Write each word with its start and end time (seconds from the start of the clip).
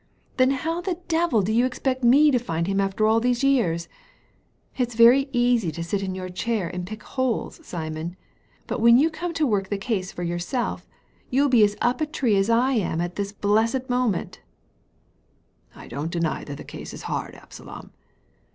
Then 0.37 0.49
how 0.49 0.81
the 0.81 0.97
devil 1.07 1.43
do 1.43 1.53
you 1.53 1.63
expect 1.63 2.03
me 2.03 2.31
to 2.31 2.39
find 2.39 2.65
him 2.65 2.81
after 2.81 3.05
all 3.05 3.19
these 3.19 3.43
years? 3.43 3.87
It's 4.75 4.95
very 4.95 5.29
easy 5.31 5.71
to 5.73 5.83
sit 5.83 6.01
in 6.01 6.15
your 6.15 6.27
chair 6.29 6.67
and 6.67 6.87
pick 6.87 7.03
holes, 7.03 7.59
Simon, 7.63 8.15
but 8.65 8.81
when 8.81 8.97
you 8.97 9.11
come 9.11 9.31
to 9.35 9.45
work 9.45 9.69
the 9.69 9.77
case 9.77 10.11
for 10.11 10.23
yourself, 10.23 10.87
you'll 11.29 11.49
be 11.49 11.63
as 11.63 11.77
up 11.81 12.01
a 12.01 12.07
tree 12.07 12.35
as 12.35 12.49
I 12.49 12.71
am 12.71 12.99
at 12.99 13.15
this 13.15 13.31
blessed 13.31 13.91
moment" 13.91 14.41
I 15.75 15.87
don't 15.87 16.09
deny 16.11 16.45
that 16.45 16.57
the 16.57 16.63
case 16.63 16.95
is 16.95 17.03
hard, 17.03 17.35
Absalom." 17.35 17.91